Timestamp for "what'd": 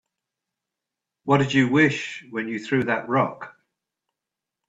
1.25-1.53